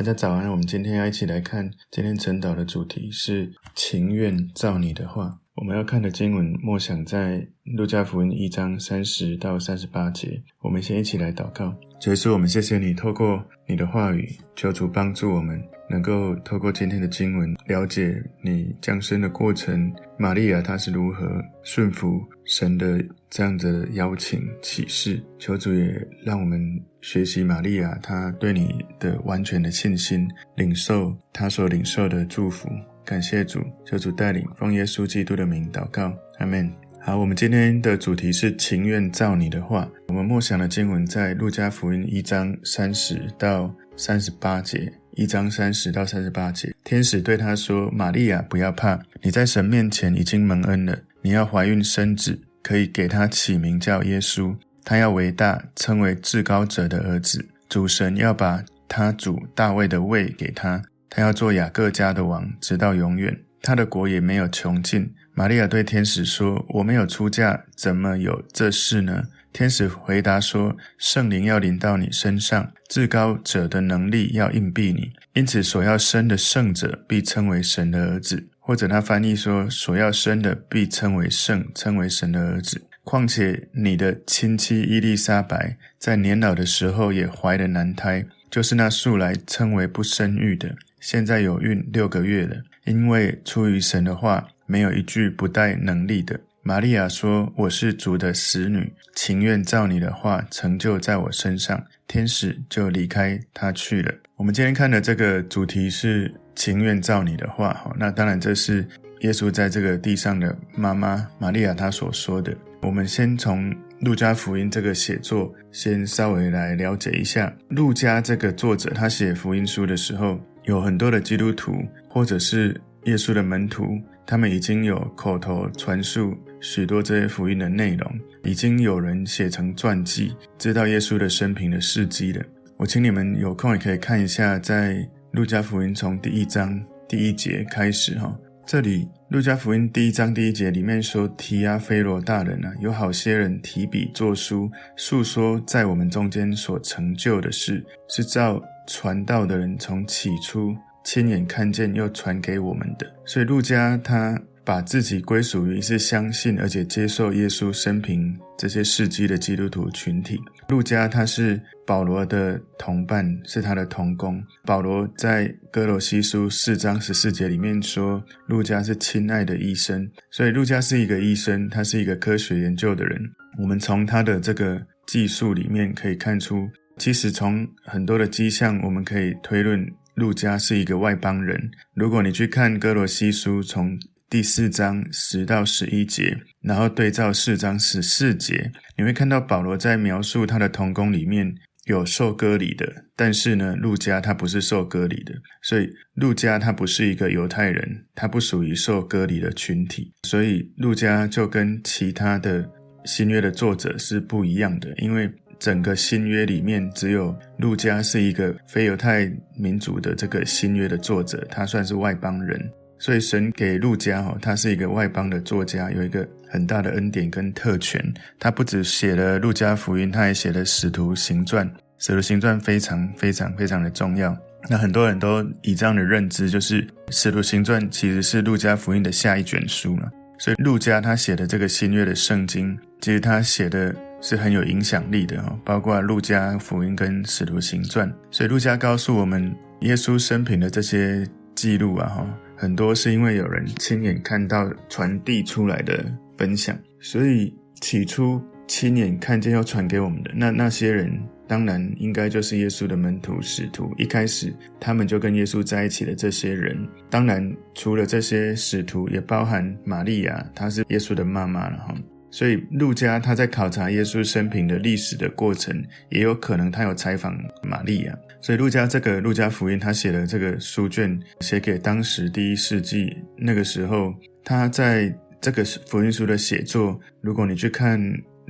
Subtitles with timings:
[0.00, 5.38] 大家早安，我们今天要一起来看今天晨祷的主题是情愿照你的话。
[5.56, 7.46] 我们要看的经文默想在
[7.76, 10.42] 路加福音一章三十到三十八节。
[10.62, 14.26] 我们先一起来祷告，主耶稣，我们谢谢你透过你的话语，
[14.56, 19.92] 求主帮助我们能够透过今天的经文了解你降生的过程。
[20.16, 25.20] 玛利亚她是如何顺服神的这样的邀请启示。
[25.38, 26.60] 求主也让我们
[27.00, 32.68] 学习玛利亚她对你的完全的信心，领受她所领受的祝福。
[33.04, 36.70] 感谢主，求主带领，奉耶稣基督的名祷告，阿门。
[37.00, 39.90] 好，我们今天的主题是情愿照你的话。
[40.08, 46.74] 我们默想的经文在路加福音一章三十到三十八节，一章三十到三十八节。
[46.84, 50.98] 天使对他说：“玛利亚，不要怕，你在神面前已经蒙恩了。
[51.22, 54.56] 你要怀孕生子，可以给他起名叫耶稣。
[54.84, 57.46] 他要为大，称为至高者的儿子。
[57.68, 63.40] 主神要把他主大卫的位给他。”他要做雅各家的王，直到永远。
[63.62, 65.12] 他的国也没有穷尽。
[65.34, 90.76] 玛利亚对天使说：“我没有出嫁，怎么有这事呢？”天使回答说：“圣灵要临到你身上，至高者的能力要荫庇你，因此所要生的圣者必称为神的儿子。”或者他翻译说：“所要生的必称为圣，称为神的儿子。”况且你的亲戚伊丽莎白在年老的时候也怀了男胎，就是那素来称为不生育的。
[91.00, 96.38] 现在有孕六个月了，因为出于神的话，没有一句不带能力的。
[96.62, 104.14] 玛利亚说：“我是主的使女，情愿照你的话成就在我身上。”天使就离开他去了。
[104.36, 107.72] 我们今天看的这个主题是情愿照你的话。
[107.74, 108.86] 好，那当然这是
[109.20, 112.54] 耶稣在这个地上的妈妈玛利亚她所说的。
[112.82, 117.52] 我们先从路加福音这个写作，先稍微来了解一下。
[117.68, 120.40] 路加这个作者他写福音书的时候。
[120.64, 121.72] 有很多的基督徒，
[122.06, 132.44] 或者是耶稣的门徒，他们已经有口头传述许多这些福音的内容，已经有人写成传记，知道耶稣的生平的事迹了。
[132.76, 148.62] 我请你们有空也可以看一下，在路加福音从第一章第一节开始哈，这里路加福音第一章第一节里面说，提阿非罗大人啊，有好些人提笔作书，述说在我们中间所成就的事，是照。
[148.92, 153.06] 传道的人从起初亲眼看见，又传给我们的。
[153.24, 160.38] 所以路加他把自己归属于是相信而且接受耶稣生平这些事迹的基督徒群体。
[160.68, 164.40] 路加他是保罗的同伴，是他的同工。
[164.64, 170.08] 保罗在哥罗西书四章十四节里面说，路加是亲爱的医生。
[170.30, 173.20] 所以路加是一个医生，他是一个科学研究的人。
[173.58, 176.68] 我们从他的这个技术里面可以看出。
[176.98, 179.84] 其实从很多的迹象，我们可以推论
[180.14, 181.70] 路加是一个外邦人。
[181.94, 183.98] 如果你去看哥罗西书，从
[184.30, 191.52] 第四章十到十一节，然后对照四章十四节，你会看到保罗在描述他的同工里面
[191.86, 192.86] 有受割礼的，
[193.16, 202.70] 但是呢，路加他不是受割礼的，所以路加他不是一个犹太人，他不属于受割礼的群体，所以路加就跟其他的
[203.04, 205.28] 新约的作者是不一样的，因为。
[205.58, 212.58] 整个新约里面，只有路加是一个非犹太民族的这个新约的作者，他算是外邦人，
[213.00, 218.00] 所以神给路加哈，他是一个外邦的作家，有一个很大的恩典跟特权。
[218.38, 221.68] 他不只写了路加福音，他还写了使徒行传。
[221.98, 224.36] 使徒行传非常非常非常的重要。
[224.68, 230.08] 那很多人都以这样的认知，就是使徒行传其实是路加福音的下一卷书了。
[230.38, 233.92] 所以路加他写的这个新约的圣经，其实他写的。
[234.22, 238.06] 是很有影响力的哈，包括路加福音跟使徒行传。
[238.30, 239.50] 所以路加告诉我们，
[239.80, 242.26] 耶稣生平的这些记录啊哈，
[242.60, 246.04] 很多是因为有人亲眼看到传递出来的
[246.36, 246.78] 分享。
[247.00, 251.10] 所以起初亲眼看见要传给我们的那那些人，
[251.48, 253.90] 当然应该就是耶稣的门徒使徒。
[253.96, 256.76] 一开始他们就跟耶稣在一起的这些人，
[257.08, 261.94] 当然除了这些使徒，也包含玛利亚，她是耶稣的妈妈了哈。
[262.30, 268.16] 所以，路加他在考察耶稣生平的历史的过程，也有可能他有采访玛利亚。
[268.40, 274.14] 所以，路加这个路加福音，他写的这个书卷，写给当时第一世纪那个时候，
[274.44, 278.00] 他在这个福音书的写作，如果你去看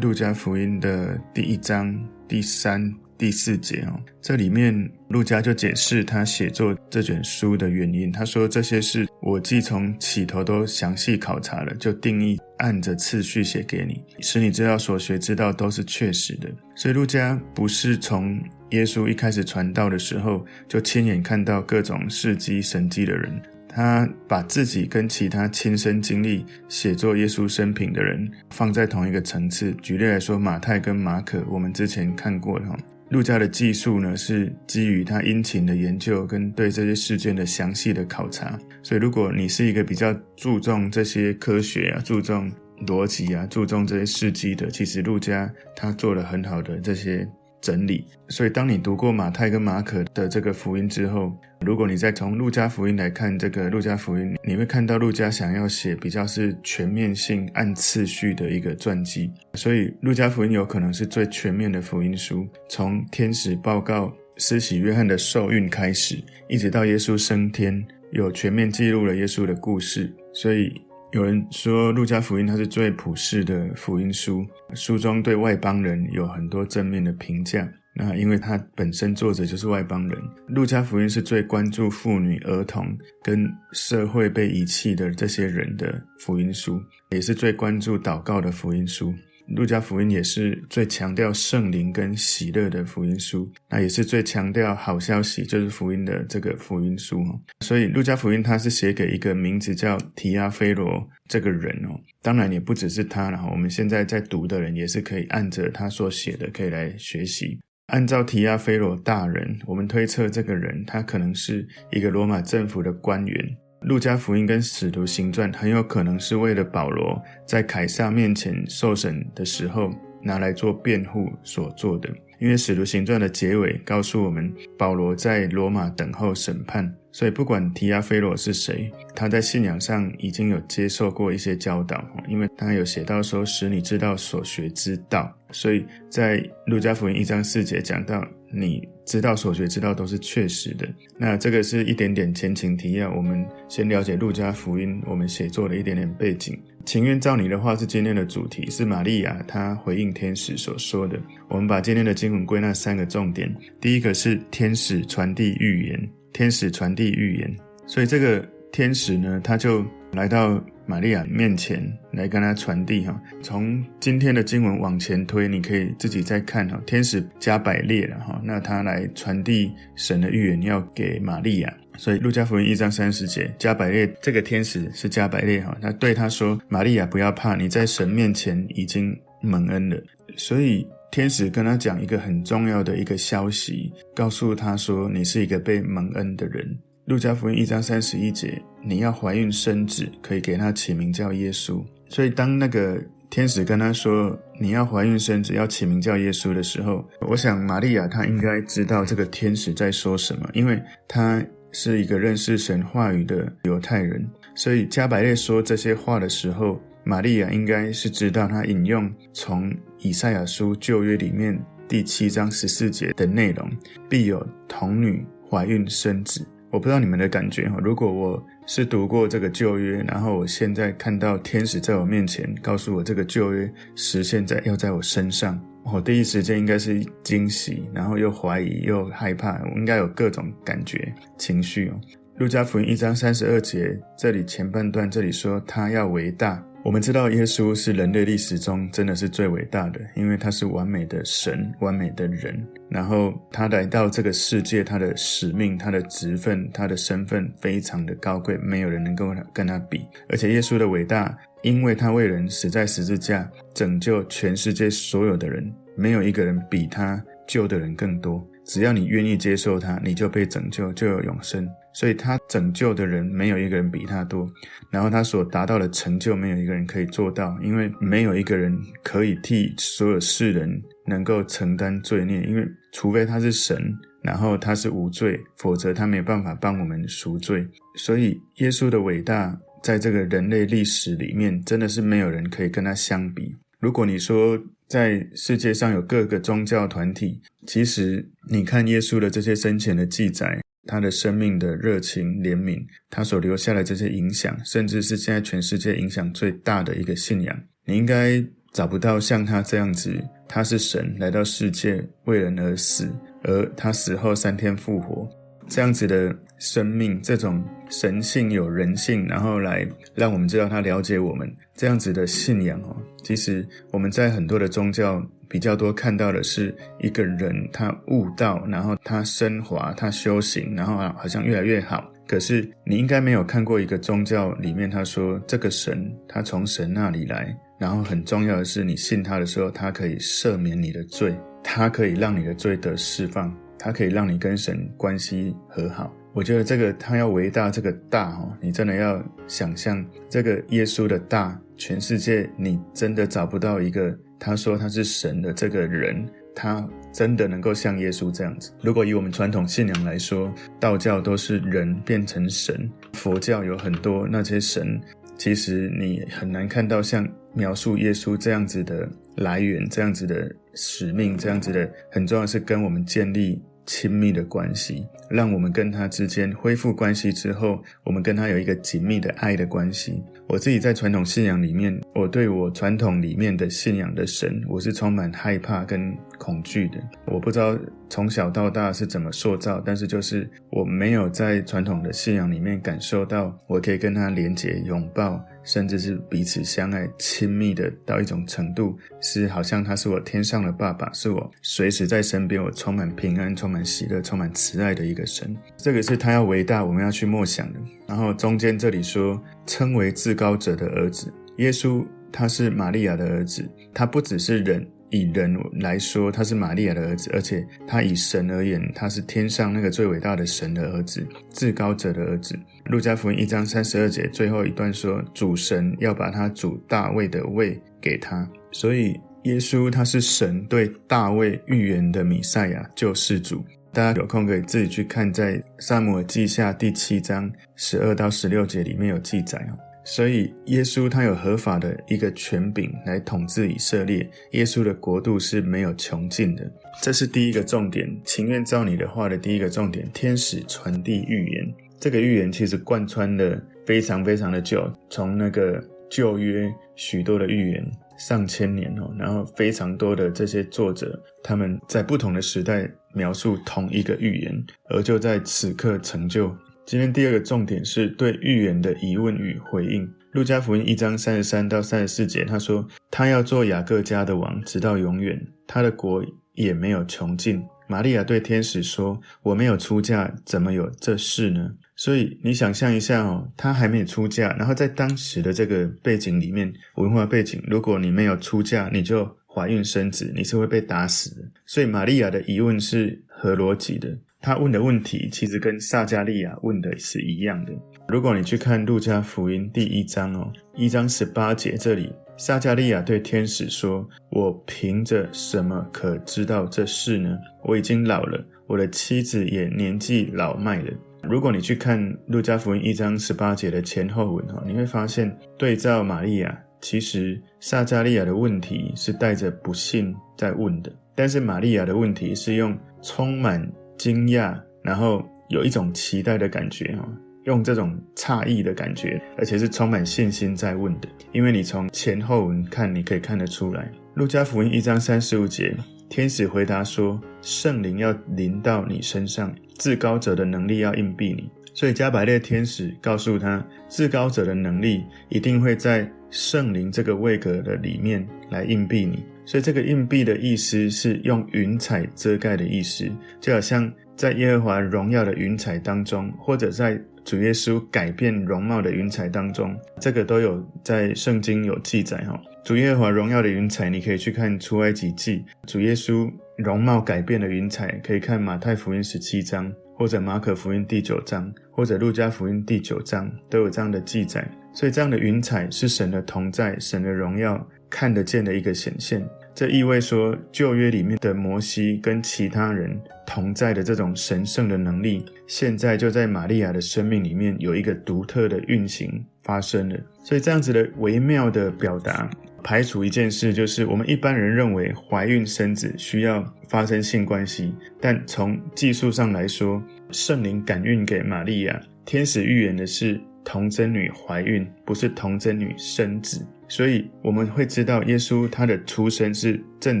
[0.00, 1.96] 路加福音的第一章
[2.28, 2.92] 第三。
[3.18, 8.12] 第四节哦，这里面路加就解释他写作这卷书的原因。
[8.12, 18.38] 他说：“这些事我既从起头都详细考察了，就定义按着次序写给你，使你知道所学之道都是确实的。”所以路加不是从
[18.70, 23.40] 耶稣一开始传道的时候，就亲眼看到各种事迹神迹的人。
[23.68, 29.70] 他把自己跟其他亲身经历写作耶稣生平的人放在同一个层次。
[29.82, 32.74] 举例来说，马太跟马可，我们之前看过的哈。
[33.10, 38.58] 路加的记述呢，是基于他殷勤的研究跟对这些事件的详细的考察。
[38.82, 42.50] 所以，如果你是一个比较注重这些科学啊、注重
[42.86, 47.28] 逻辑啊、注重这些事迹的，其实路加他做了很好的这些。
[47.66, 70.85] 整理，所以当你读过马太跟马可的这个福音之后，如果你再从路加福音来看这个路加福音，你会看到路加想要写比较是全面性、按次序的一个传记，所以路加福音有可能是最全面的福音书，从天使报告施洗约翰的受孕开始，一直到耶稣升天，有全面记录了耶稣的故事，所以。
[71.16, 77.66] 有人说，《路加福音》它是最普世的福音书，书中对外邦人有很多正面的评价。
[77.94, 86.78] 那因为它本身作者就是外邦人，《路加福音》是最关注妇女、儿童跟社会被遗弃的这些人的福音书，
[87.08, 89.14] 也是最关注祷告的福音书。
[89.48, 97.38] 路加福音也是最强调圣灵跟喜乐的福音书，那也是最强调好消息，就是福音的这个福音书哈。
[97.60, 107.60] 所以路加福音它是写给一个名字叫提阿非罗这个人哦，当然也不只是他，然后我们现在在读的人也是可以按着他所写的可以来学习。
[107.86, 113.56] 按照提阿非罗大人，我们推测这个人他可能是一个罗马政府的官员。
[113.80, 119.90] 路加福音跟使徒行传很有可能是为了保罗在凯撒面前受审的时候
[120.22, 122.08] 拿来做辩护所做的，
[122.40, 126.92] 因为使徒行传的结尾告诉我们，保罗在罗马等候审判。
[127.12, 135.34] 所以，不管提亚菲罗是谁，他在信仰上已经有接受过一些教导，因为他有写到说，使你知道所学之道。
[135.50, 140.88] 所以在路加福音一章四节讲到，你知道所学知道都是确实的。
[141.18, 146.58] 那这个是一点点前情提要，我们先了解路加福音，我们写作的一点点背景。
[146.84, 151.18] 情愿照你的话是今天的主题，是玛利亚她回应天使所说的。
[151.48, 156.08] 我们把今天的经文归纳三个重点，第一个是天使传递预言。
[156.32, 157.56] 天使传递预言，
[157.86, 159.82] 所以这个天使呢，他就
[160.16, 161.80] 来到玛利亚面前
[162.10, 163.16] 来跟他传递哈。
[163.42, 166.80] 从今天的经文往前推，你可以自己再看哈。
[166.84, 171.72] 天使加百列了哈，那他来传递神的预言要给玛利亚。
[171.98, 179.96] 所以路加福音一章三十节，加百列这个天使是加百列哈，他对他说：“玛利亚不要怕，你在神面前已经蒙恩了。”
[180.36, 180.84] 所以。
[181.12, 186.76] 天使跟他讲一个很重要的一个消息，告诉他说：“你是一个被蒙恩的人。”
[187.06, 191.80] 路加福音一章三十一节，你要怀孕生子，可以给他起名叫耶稣。
[192.08, 193.00] 所以当那个
[193.30, 204.28] 天使跟他说：“你要怀孕生子，要起名叫耶稣”的时候，我想玛利亚她应该知道这个天使在说什么，因为她是一个认识神话语的犹太人。
[204.56, 211.56] 所以加百列说这些话的时候，玛利亚应该是知道他引用从以赛亚书旧约里面
[211.86, 213.70] 第七章十四节的内容，
[214.08, 216.44] 必有童女怀孕生子。
[216.76, 225.58] 我不知道你们的感觉哈，如果我是读过这个旧约，然后我现在看到天使在我面前告诉我这个旧约实现在要在我身上，
[225.90, 231.98] 我第一时间应该是惊喜，然后又怀疑又害怕，我应该有各种感觉情绪哦。
[232.36, 236.62] 路加福音一章三十二节，这里前半段这里说他要伟大。
[236.86, 242.64] 我们知道耶稣是人类历史中真的是最伟大的，因为他是完美的神，完美的人。
[242.88, 250.06] 然后他来到这个世界，他的使命、他的职分、他的身份非常的高贵，没有人能够跟他比。
[250.28, 258.48] 而且耶稣的伟大，因为他为人死在十字架，拯救全世界所有的人，没有一个人比他救的人更多。
[258.64, 261.68] 只要你愿意接受他，你就被拯救，就有永生。
[261.98, 264.46] 所以他拯救的人没有一个人比他多，
[264.90, 273.82] 然后他所达到的成就没有一个人可以做到，因为没有一个人可以替所有世人能够承担罪孽，因为除非他是神，
[274.20, 277.66] 然后他是无罪，否则他没有办法帮我们赎罪。
[277.96, 283.56] 所以耶稣的伟大，在这个人类历史里面，真的是没有人可以跟他相比。
[283.80, 290.60] 如果你说在世界上有各个宗教团体，其实你看耶稣的这些生前的记载。
[290.86, 300.22] 他的生命的热情、怜悯，他所留下的这些影响，甚至是现在全世界影响最大的一个信仰，你应该找不到像他这样子。
[300.48, 303.08] 他是神来到世界为人而死，
[303.42, 305.28] 而他死后三天复活，
[305.68, 312.96] 这样子的生命，这种神性有人性，然后来让我们知道他了解我们这样子的信仰哦。
[313.22, 322.10] 其实我们在很多的宗教比较多看到的是一个人他悟道，然后他升华，他修行，然后啊好像越来越好。
[322.26, 336.12] 可是你应该没有看过一个宗教里面他说这个神他从神那里来，然后很重要的是你信他的时候，他可以赦免你的罪，他可以让你的罪得释放，他可以让你跟神关系和好。
[336.36, 348.70] 我觉得这个他要伟大，这个大哦，你真的要想象这个耶稣的大，全世界你真的找不到一个他说他是神的这个人，他真的能够像耶稣这样子。
[348.82, 355.00] 如果以我们传统信仰来说，道教都是人变成神，佛教有很多那些神，
[355.38, 370.22] 其实你很难看到像描述耶稣这样子的来源，这样子的使命，这样子的很重要是跟我们建立亲密的关系，让我们跟他之间恢复关系之后，我们跟他有一个紧密的爱的关系。
[370.48, 376.98] 我自己在传统信仰里面，我对我传统里面的信仰的神，我是充满害怕跟恐惧的。
[377.26, 377.76] 我不知道
[378.08, 385.44] 从小到大是怎么塑造，但是就是我没有在传统的信仰里面感受到，我可以跟他连接、拥抱。
[385.66, 395.54] 甚至是彼此相爱、亲密的到一种程度，是好像他是我天上的爸爸，是我随时在身边，我充满平安、充满喜乐、充满慈爱的一个神。
[395.76, 397.80] 这个是他要伟大，我们要去默想的。
[398.06, 404.86] 然后中间这里说，称为至高者的儿子，耶稣他是玛利亚的儿子，他不只是人。
[405.10, 412.58] 以人来说，他是玛利亚的儿子，而且他以神而言，他是天上那个最伟大的神的儿子，至高者的儿子。
[412.86, 423.64] 路加福音一章三十二节最后一段说，主神要把他主大卫的位给他，所以耶稣他是神对大卫预言的弥赛亚救世主。
[423.92, 429.78] 大家有空可以自己去看，在撒母耳记下第七章十二到十六节里面有记载哦。
[430.08, 434.26] 所以，耶稣他有合法的一个权柄来统治以色列。
[434.52, 436.64] 耶稣的国度是没有穷尽的，
[437.02, 438.08] 这是第一个重点。
[438.24, 441.74] 情愿照你的话的第一个重点，天使传递预言。
[441.98, 447.84] 这个预言其实贯穿了非常非常的久，从那个旧约许多的预言
[448.16, 456.56] 上千年哦，然后非常多的这些作者，他们在不同的时代描述同一个预言，而就在此刻成就。
[456.86, 460.08] 今天第二个重点是对预言的疑问与回应。
[460.30, 466.24] 路加福音一章三十三到三十四节，他说：“他要做雅各家的王，直到永远，他的国
[466.54, 481.42] 也没有穷尽。”玛利亚对天使说：“我没有出嫁，怎么有这事呢？”所以你想象一下哦，他还没出嫁，然后在当时的这个背景里面，文化背景，如果你没有出嫁，你就怀孕生子，你是会被打死的。
[481.66, 484.16] 所以玛利亚的疑问是合逻辑的。
[484.46, 487.72] 他问的问题其实跟撒迦利亚问的是一样的。
[488.06, 497.36] 如果你去看路加福音第一章哦，一章十八节这里，撒迦利亚对天使说：“我凭着什么可知道这事呢？
[497.64, 500.92] 我已经老了，我的妻子也年纪老迈了。”
[501.28, 513.68] 如果你去看路加福音一章十八节的前后文哈，你会发现对照玛利亚，其实撒迦利亚的问题是带着不信在问的，但是玛利亚的问题是用充满。
[513.98, 517.08] 惊讶，然后有一种期待的感觉哈，
[517.44, 521.08] 用这种诧异的感觉，而且是充满信心在问的。
[521.32, 523.90] 因为你从前后文看，你可以看得出来。
[524.14, 525.76] 路加福音一章三十五节，
[526.08, 539.22] 天使回答说：“圣灵要临到你身上，至高者的能力要荫庇你。”所以加百列天使告诉他，至高者的能力一定会在圣灵这个位格的里面来荫庇你。
[539.46, 543.08] 所以这个硬币的意思是用云彩遮盖的意思，
[543.40, 552.38] 就好像在耶和华荣耀的云彩当中，或者在主耶稣改变容貌的云彩当中，这个都有在圣经有记载哈。
[552.64, 564.44] 主耶和华荣耀的云彩，你可以去看出埃及记；主耶稣容貌改变的云彩，可以看马太福音十七章，或者马可福音第九章，或者路加福音第九章，都有这样的记载。
[564.72, 567.66] 所以这样的云彩是神的同在，神的荣耀。
[567.98, 572.94] 看得见的一个显现，这意味说旧约里面的摩西跟其他人
[573.26, 579.98] 同在的这种神圣的能力，现在就在玛利亚的生命里面有一个独特的运行发生了。
[580.22, 582.28] 所以这样子的微妙的表达，
[582.62, 596.46] 排除一件事，就是我们一般人认为怀孕生子需要发生性关系，但从技术上来说，圣灵感孕给玛利亚，天使预言的是童贞女怀孕，不是童贞女生子。
[596.68, 600.00] 所以我们会知道，耶稣他的出生是正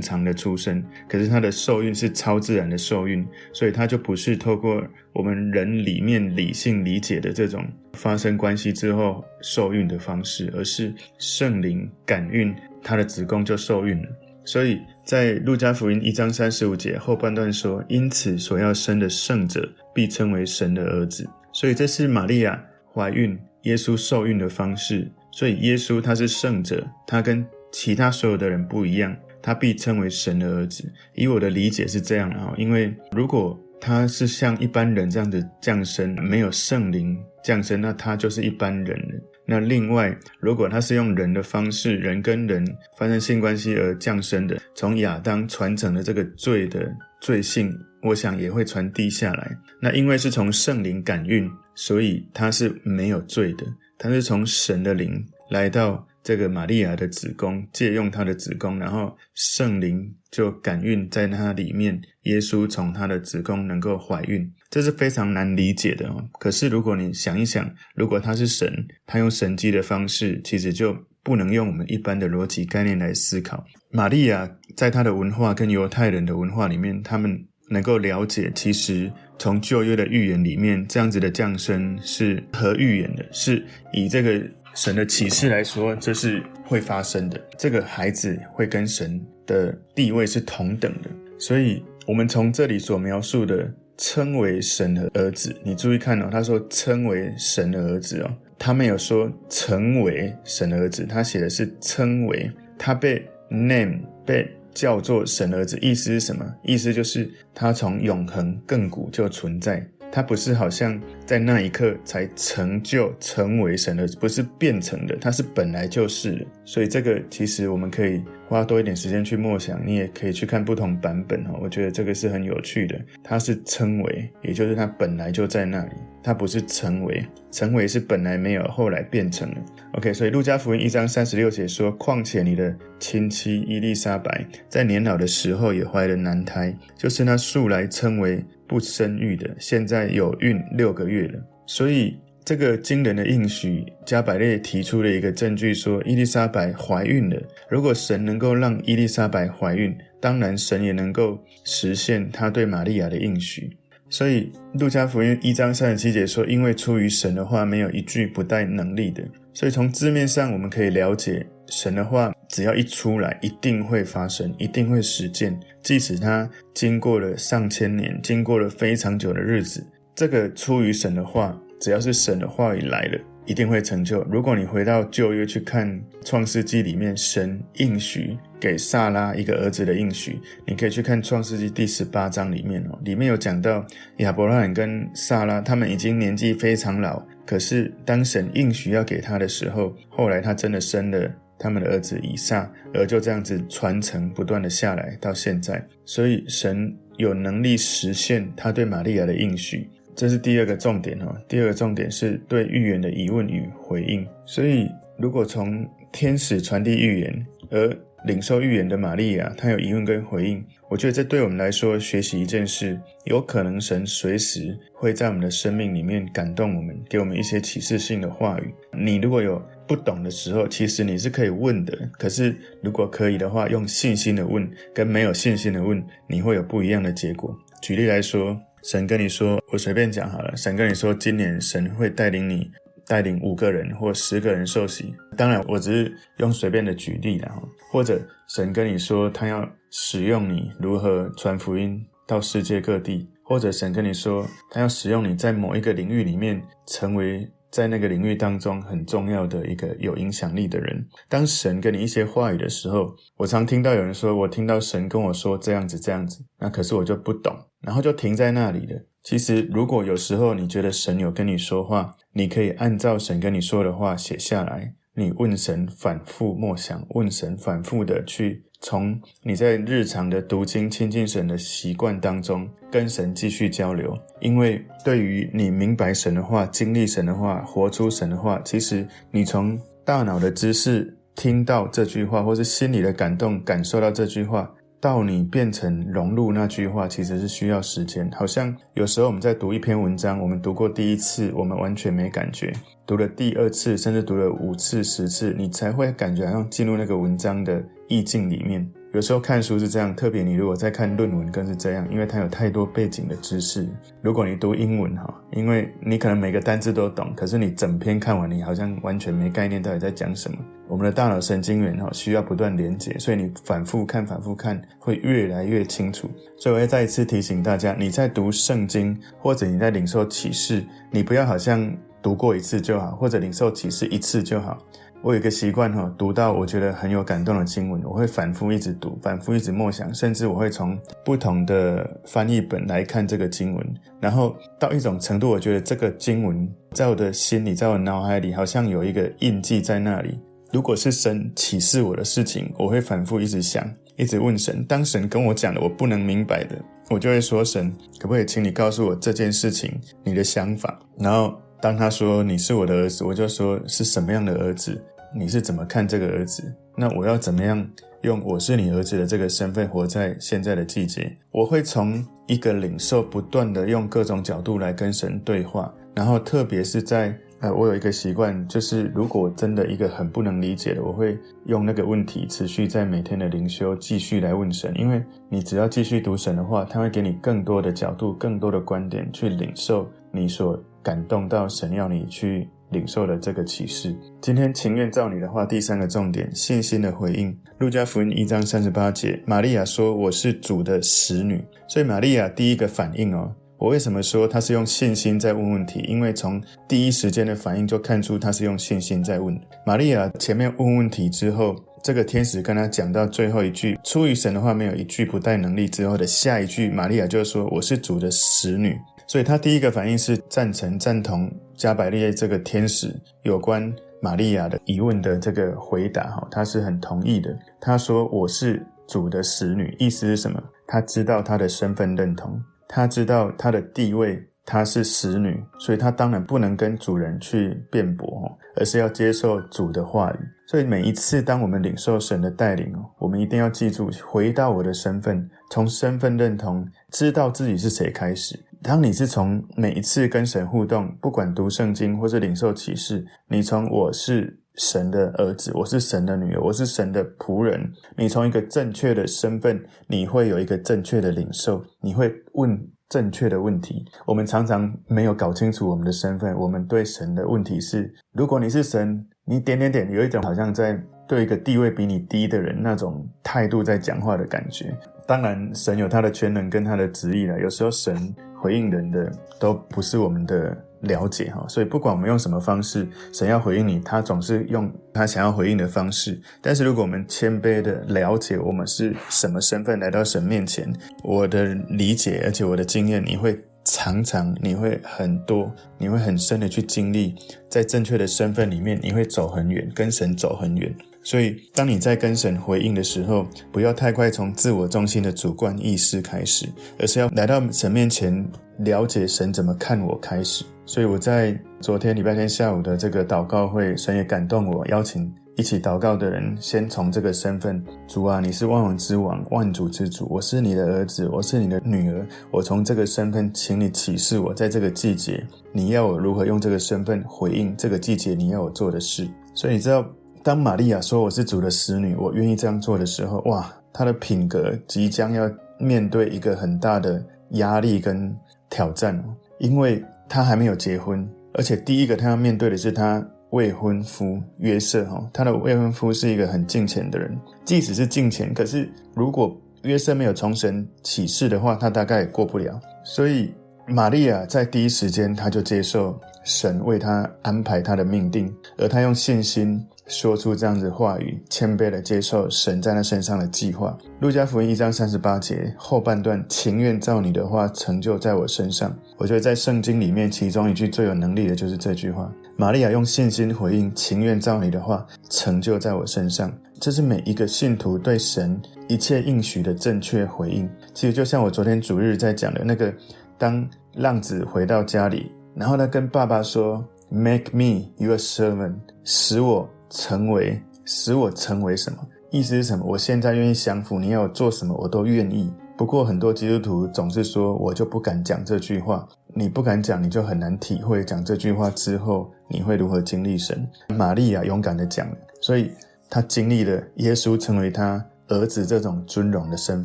[0.00, 14.08] 常的出生，可是他的受孕是超自然的受孕，所以他就不是透过我们人里面理性理解的这种发生关系之后受孕的方式，而是圣灵感孕，他的子宫就受孕了。
[14.44, 22.60] 所以在路加福音一章三十五节后半段说：“因此所要生的圣者必称为神的儿子。”所以这是玛利亚
[22.92, 25.10] 怀孕、耶稣受孕的方式。
[25.36, 30.90] 所以耶稣他是圣者，他跟其他所有的人不一样，他必称为神的儿子。
[31.14, 37.14] 以我的理解是这样啊，因为如果他是像一般人这样子降生，没有圣灵
[37.44, 38.98] 降生，那他就是一般人。
[39.44, 42.66] 那另外，如果他是用人的方式，人跟人
[42.98, 46.90] 发生性关系而降生的，从亚当传承的这个罪的
[47.20, 47.70] 罪性，
[48.02, 49.54] 我想也会传递下来。
[49.82, 53.66] 那因为是从圣灵感孕，所以他是没有罪的。
[53.98, 66.28] 他是从神的灵来到这个玛利亚的子宫，借用她的子宫，然后圣灵就感孕在她里面，耶稣从她的子宫能够怀孕，这是非常难理解的哦。
[66.40, 73.64] 可是如果你想一想，如果他是神，他用神迹的方式，其实就不能用我们一般的逻辑概念来思考。
[73.90, 79.12] 玛利亚在她的文化跟犹太人的文化里面，他们能够了解，其实。
[79.38, 84.42] 从旧约的预言里面，这样子的降生是合预言的，是以这个
[84.74, 87.40] 神的启示来说，这是会发生的。
[87.58, 104.50] 这个孩子会跟神的地位是同等的，所以我们从这里所描述的称为神的儿子，你注意看哦，他说称为神的儿子哦，他没有说成为神的儿子，他写的是称为，他被 name 被。
[104.76, 106.44] 叫做神儿子，意思是什么？
[106.62, 116.46] 意思就是他从永恒亘古就存在，他不是好像在那一刻才成就成为神的，不是变成的，他是本来就是。
[116.64, 121.58] 所以这个其实我们可以花多一点时间去默想，你也可以去看不同版本哈。
[121.60, 122.98] 我觉得这个是很有趣的。
[123.24, 125.92] 他是称为，也就是他本来就在那里，
[126.22, 129.56] 他不是成为，成为是本来没有，后来变成了。
[129.92, 142.16] OK，所以路加福音一章三十六节说：“况且你的亲戚伊丽莎白在年老的时候也怀了男胎，就是那素来称为不生育的，现在有孕六个月月了。”所以。
[142.46, 147.36] 这个惊人的应许，加百列提出了一个证据，说伊丽莎白怀孕了。
[147.68, 153.76] 如果神能够让伊丽莎白怀孕，当然神也能够实现他对玛利亚的应许。
[154.08, 169.84] 所以路加福音一章三十七节说：“因为出于神的话，没有一句不带能力的。”所以从字面上我们可以了解，神的话只要一出来，一定会发生，一定会实践，即使他经过了上千年，经过了非常久的日子，
[170.16, 171.56] 这个出于神的话。
[171.78, 174.24] 只要是神的话语来了，一定会成就。
[174.30, 195.86] 如果你回到旧约去看创世纪里面，神应许给撒拉一个儿子的应许，你可以去看创世纪第十八章里面哦，里面有讲到亚伯拉罕跟撒拉他们已经年纪非常老，可是当神应许要给他的时候，后来他真的生了他们的儿子以撒，而就这样子传承不断的下来到现在。
[196.06, 199.90] 所以神有能力实现他对玛利亚的应许。
[200.16, 201.36] 这是第二个重点哈。
[201.46, 204.26] 第二个重点是对预言的疑问与回应。
[204.46, 218.74] 所以，如果从天使传递预言而领受预言的玛利亚，她有疑问跟回应，我觉得这对我们来说学习一件事，有可能神随时会在我们的生命里面感动我们，给我们一些启示性的话语。
[218.98, 221.96] 你如果有不懂的时候，其实你是可以问的。
[222.18, 227.54] 可是，如果可以的话，用信心的问跟没有信心的问，你会有不一样的结果。
[227.82, 228.58] 举例来说。
[228.88, 230.56] 神跟你说，我随便讲好了。
[230.56, 232.70] 神跟你说，今年神会带领你
[233.04, 235.12] 带领五个人或十个人受洗。
[235.36, 237.52] 当然，我只是用随便的举例啦。
[237.90, 243.28] 或者神跟你说，他要使用你如何传福音到世界各地。
[243.42, 247.50] 或者神跟你说，他要使用你在某一个领域里面成为。
[247.76, 258.98] 在那个领域当中很重要的一个有影响力的人，当神给你一些话语的时候，我常听到有人说，我听到神跟我说这样子这样子，那可是我就不懂，然后就停在那里了。
[259.22, 268.64] 其实，如果有时候你觉得神有跟你说话，你可以按照神跟你说的话写下来，你问神，反复默想，问神，反复的去。
[268.88, 288.30] 从你在日常的读经亲近神的习惯当中，跟神继续交流，因为对于你明白神的话、经历神的话、活出神的话，其实你从大脑的知识听到这句话，或是心里的感动感受到这句话，到你变成融入那句话，其实是需要时间。
[288.32, 292.72] 好像有时候我们在读一篇文章，我们读过第一次，我们完全没感觉；
[293.06, 297.84] 读了第二次，甚至读了五次、十次，你才会感觉好像进入那个文章的。
[298.08, 303.88] 意境里面，有时候看书是这样，特别你如果在看论文更是这样，因为它有太多背景的知识。
[304.20, 310.58] 如果你读英文哈，因为你可能每个单字都懂，可是你整篇看完，你好像完全没概念到底在讲什么。
[310.86, 316.28] 我们的大脑神经元哈需要不断连接，所以你反复看、反复看会越来越清楚。
[316.58, 324.76] 所以我要再一次提醒大家，你在读圣经或者你在领受启示，你不要好像读过一次就好，或者领受启示一次就好。
[325.22, 340.38] 我有一个习惯哈，读到我觉得很有感动的经文，我会反复一直读，反复一直默想，甚至我会从不同的翻译本来看这个经文，然后到一种程度，我觉得这个经文在我的心里，在我脑海里，好像有一个印记在那里。
[340.72, 344.84] 如果是神启示我的事情，我会反复一直想，一直问神。
[344.84, 346.76] 当神跟我讲了我不能明白的，
[347.08, 350.98] 我就会说神，可不可以请你告诉我这件事情你的想法？
[351.18, 355.00] 然后当他说你是我的儿子，我就说是什么样的儿子？
[355.34, 356.62] 你是怎么看这个儿子？
[356.96, 357.86] 那我要怎么样
[358.22, 361.36] 用我是你儿子的这个身份活在现在的季节？
[361.50, 365.92] 我会从一个领受，不断的用各种角度来跟神对话。
[366.14, 374.92] 然后特别是在呃，我有一个习惯，就是如果真的一个很不能理解的，我会用那个问题持续在每天的灵修继续来问神。
[374.96, 382.68] 因为你只要继续读神的话，他会给你更多的角度、更多的观点去领受你所感动到神要你去。
[382.90, 384.16] 领受了这个启示。
[384.40, 387.52] 今天情愿照你的话，第三个重点，信心的回应。
[387.78, 395.98] 路加福音一章三十八节，玛利亚说：“我是主的使女。”所以玛利亚第一个反应哦，我为什么说她是用信心在问问题？
[396.06, 399.60] 因为从第一时间的反应就看出她是用信心在问。
[399.84, 405.88] 玛利亚前面问问题之后，这个天使跟她讲到最后一句，出于神的话没有一句不带能力。
[405.88, 411.50] 之后的下一句，玛利亚就说：“我是主的使女。”所以他第一个反应是赞成、赞同。
[411.76, 417.54] 加百列这个天使有关玛利亚的疑问的这个回答，哈，他是很同意的。
[417.78, 420.58] 他说：“我是主的使女。”意思是什么？
[420.86, 422.58] 他知道他的身份认同，
[422.88, 430.38] 他知道他的地位，他是使女，所以他当然不能跟主人去辩驳，而是要接受主的话语。
[430.66, 438.58] 所以每一次当我们领受神的带领，我们一定要记住，回到我的身份，从身份认同，知道自己是谁开始。
[438.86, 454.04] 当你是从每一次跟神互动，不管读圣经或是领受启示，你从我是神的儿子，我是神的女儿，我是神的仆人，你从一个正确的身份，你会有一个正确的领受，你会问正确的问题。
[454.24, 460.96] 我们常常没有搞清楚我们的身份，我们对神的问题是：如果你是神，你点点点，有一种好像在
[461.26, 464.96] 对一个地位比你低的人那种态度在讲话的感觉。
[465.26, 468.32] 当然，神有他的权能跟他的旨意了，有时候神。
[468.66, 476.36] 回应人的都不是我们的了解哈，所以不管我们用什么方式，神要回应你，他总是用他想要回应的方式。
[476.60, 487.36] 但是如果我们谦卑的了解我们是什么身份来到神面前，我的理解，而且我的经验，你会常常，你会很多，你会很深的去经历，
[487.70, 490.92] 在正确的身份里面，你会走很远，跟神走很远。
[491.26, 496.68] 所以，当你在跟神回应的时候，不要太快从自我中心的主观意识开始，
[497.00, 500.64] 而是要来到神面前，了解神怎么看我开始。
[500.84, 512.24] 所以我在昨天礼拜天下午的这个祷告会，神也感动我，邀请一起祷告的人，先从这个身份：主啊，你是万王之王，万主之主，我是你的儿子，我是你的女儿。
[512.52, 519.28] 我从这个身份，请你启示我，在这个季节，你要我如何用这个身份回应这个季节你要我做的事。
[519.54, 520.08] 所以你知道。
[520.46, 527.20] 当玛利亚说我是主的使女，我愿意这样做的时候，哇，她的品格即将要面对一个很大的
[527.54, 528.32] 压力跟
[528.70, 529.20] 挑战，
[529.58, 542.80] 因为她还没有结婚，而且第一个她要面对的是她未婚夫约瑟哈，她的未婚夫是一个很敬虔的人，即使是敬虔，可是如果约瑟没有从神启示的话，他大概也过不了。
[543.02, 543.52] 所以
[543.88, 549.84] 玛利亚在第一时间，她就接受神为他安排他的命定，而他用信心。
[550.08, 553.98] 说出这样子的话语，谦卑的接受神在他身上的计划。
[554.20, 558.96] 路加福音一章三十八节后半段，情愿照你的话成就在我身上。
[559.16, 562.32] 我觉得在圣经里面，其中一句最有能力的就是这句话。
[562.56, 566.56] 玛利亚用信心回应，情愿照你的话成就在我身上。
[566.78, 568.56] 这是每一个信徒对神
[568.86, 570.70] 一切应许的正确回应。
[570.94, 572.94] 其实就像我昨天主日在讲的那个，
[573.36, 581.98] 当浪子回到家里，然后他跟爸爸说：“Make me your servant，使我。”成为使我成为什么？
[582.32, 582.84] 意思是什么？
[582.84, 585.48] 我现在愿意降服，你要我做什么，我都愿意。
[585.76, 589.08] 不过很多基督徒总是说，我就不敢讲这句话。
[589.32, 593.64] 你不敢讲，你就很难体会讲这句话之后你会如何经历神。
[593.96, 595.06] 玛利亚勇敢地讲，
[595.40, 595.70] 所以
[596.10, 599.84] 她经历了耶稣成为她儿子这种尊荣的身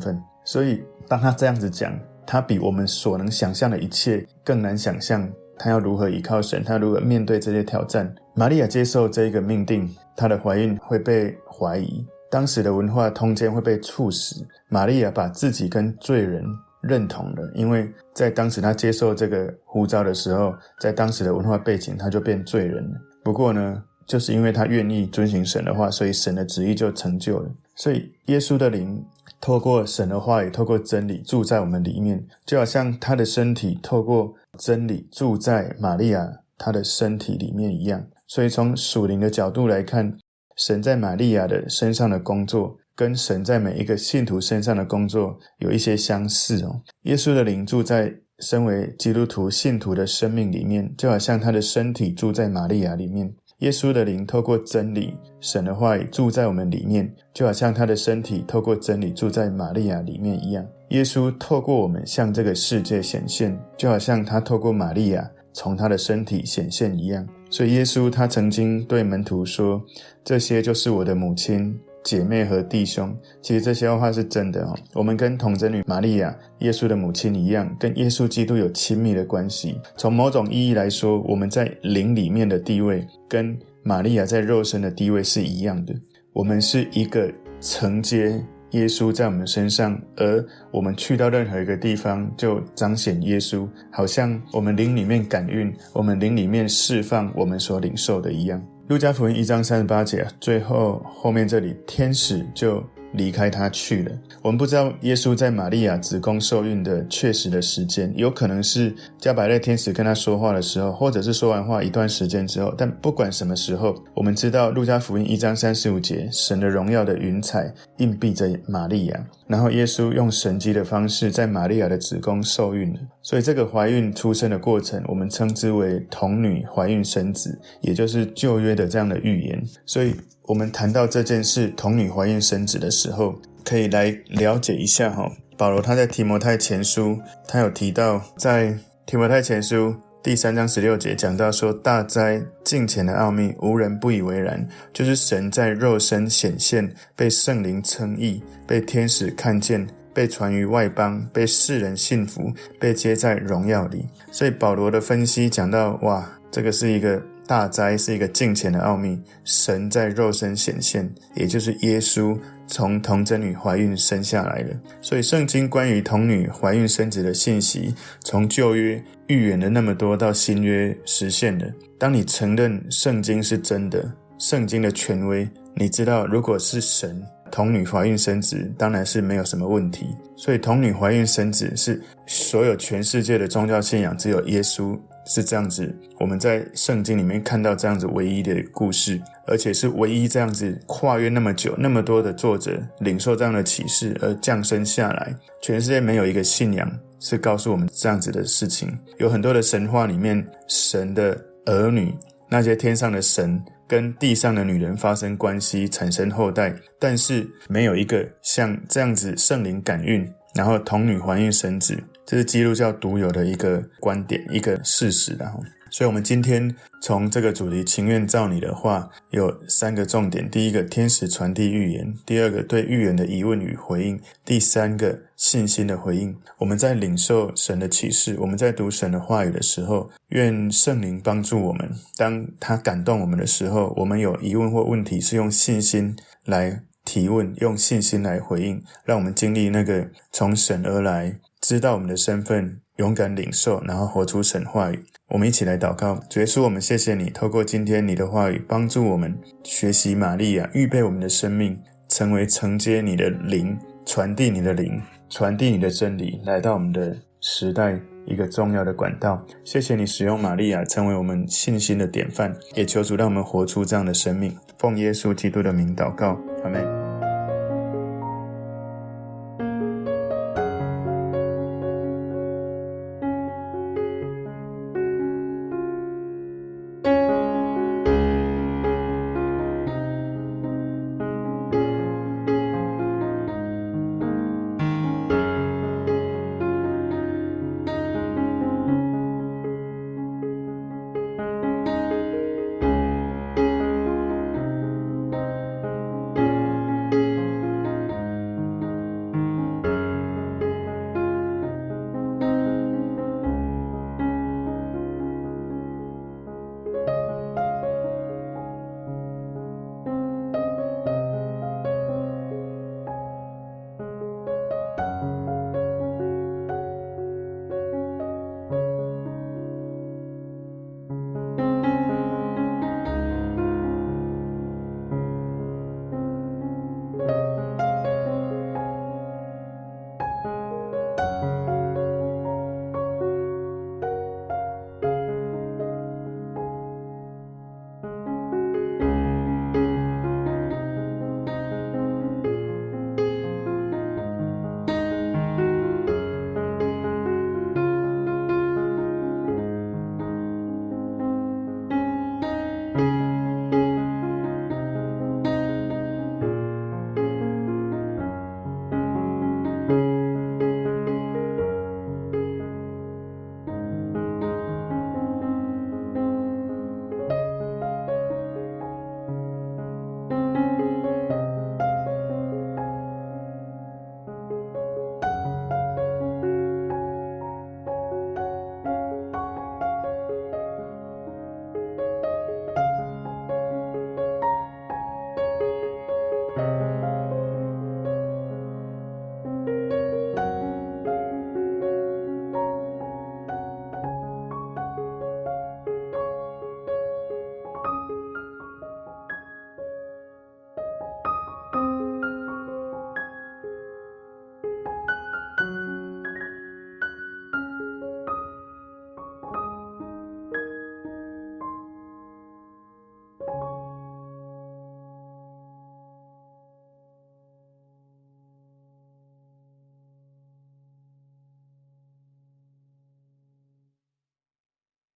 [0.00, 0.20] 份。
[0.44, 5.30] 所以当他这样子讲，他比我们所能想象的一切更难想象。
[5.62, 6.64] 他要如何依靠神？
[6.64, 8.12] 他如何面对这些挑战？
[8.34, 14.44] 玛利亚接受这一个命定，她的怀孕会被怀疑，当时的文化通奸会被处死。
[14.68, 16.44] 玛利亚把自己跟罪人
[16.80, 23.00] 认同了，因为在当时她接受这个呼召的时候，在当时的文化背景，她就变罪人了。
[23.22, 27.48] 不过呢，就是因为她愿意遵行神的话，所以神的旨意就成就了。
[27.76, 29.04] 所以耶稣的灵
[29.40, 38.06] 透过神的话语，透过真理住在我们里面，就好像他的身体透过真理住在玛利亚她的身体里面一样。
[38.26, 40.16] 所以从属灵的角度来看，
[40.56, 46.82] 神在玛利亚的身上的工作，跟神在每一个信徒身上的工作有一些相似哦。
[47.02, 53.34] 耶稣的灵住在身为基督徒信徒的生命里面，就好像他的身体住在玛利亚里面。
[53.62, 60.66] 耶稣的灵透过真理、神的话住在我们里面，就好像他的身体透过真理住在玛利亚里面一样。
[60.88, 67.24] 耶稣透过我们向这个世界显现，就好像他透过玛利亚从他的身体显现一样。
[67.48, 69.80] 所以，耶稣他曾经对门徒说
[70.24, 74.76] ：“这些就是我的母亲、姐妹和弟兄。”其实这些话是真的哦。
[74.94, 79.80] 我们跟童贞女玛利亚，耶稣的母亲一样，跟耶稣基督有亲密的关系。
[79.96, 85.94] 从某种意义来说，我们在灵里面的地位，跟玛利亚在肉身的地位是一样的。
[86.32, 88.42] 我们是一个承接。
[88.72, 98.58] 耶稣在我们身上，而我们去到任何一个地方，就彰显耶稣，好像我们灵里面感孕，我们灵里面释放我们所领受的一样。
[98.88, 102.82] 路加福音一章三十八节，最后后面这里，天使就。
[103.14, 104.12] 离开他去了。
[104.40, 112.72] 我们不知道耶稣在玛利亚子宫受孕的确实的时间，有可能是加百列天使跟他说话的时候，或者是说完话一段时间之后。
[112.74, 123.00] 但不管什么时候，我们知道路加福音一章三十五节，神的荣耀的云彩荫蔽着玛利亚，然后耶稣用神迹的方式在玛利亚的子宫受孕了。
[123.22, 129.62] 所以这个怀孕出生的过程，我们称之为童女怀孕生子，也就是旧约的这样的预言。
[129.86, 130.14] 所以。
[130.48, 135.30] 我们谈到这件事，童女怀孕生子的时候，可以来了解一下哈。
[135.56, 154.06] 保罗他在提摩太前书，他有提到，在提摩太前书第三章十六节讲到说，大哉敬前的奥秘，无人不以为然，就是神在肉身显现，被圣灵称义，被天使看见，被传于外邦，被世人信服，被接在荣耀里。
[154.30, 157.22] 所以保罗的分析讲到，哇，这个是一个。
[157.44, 164.70] 大哉是一个敬虔的奥秘，神在肉身显现，也就是耶稣从童贞女怀孕生下来的。
[165.00, 171.66] 所以，圣经关于童女怀孕生子的信息，从旧约预言了那么多，到新约实现了。
[171.98, 177.20] 当你承认圣经是真的，圣经的权威，你知道，如果是神
[177.52, 180.06] 童女怀孕生子，当然是没有什么问题。
[180.34, 184.98] 所以，童女怀孕生子是所有全世界的宗教信仰，只有耶稣。
[185.24, 195.32] 是这样子，我们在圣经里面看到这样子唯一的故事，而且是唯一这样子跨越那么久、那么多的作者领受这样的启示而降生下来。
[195.60, 198.98] 全世界没有一个信仰是告诉我们这样子的事情。
[199.18, 202.12] 有很多的神话里面，神的儿女，
[202.48, 203.62] 那些天上的神
[203.92, 212.02] 跟地上的女人发生关系，产生后代，但是没有一个像这样子圣灵感孕，然后童女怀孕生子。
[212.24, 226.34] 这是基督教独有的一个观点，一个事实，然后，所以，我们今天从这个主题“情愿照你的话”有三个重点：第一个，天使传递预言；第二个，对预言的疑问与回应；第三个，信心的回应。
[226.56, 231.90] 我们在领受神的启示，我们在读神的话语的时候，愿圣灵帮助我们。
[232.16, 241.38] 当他感动我们的时候，我们有疑问或问题，是用信心来提问，用信心来回应，让我们经历那个从神而来。
[241.60, 245.04] 知道我们的身份，勇敢领受，然后活出神话语。
[245.28, 251.78] 我们一起来祷告，主耶稣，我们谢谢你，透过今天你的话语，帮助我们学习玛利亚，预备我们的生命，
[252.08, 255.00] 成为承接你的灵、传递你的灵、
[255.30, 259.42] 传递你的真理，来到我们的时代一个重要的管道。
[259.64, 264.54] 谢谢你使用玛利亚，成为我们信心的典范，也求主让我们活出这样的生命。
[264.78, 267.01] 奉耶稣基督的名祷告，阿门。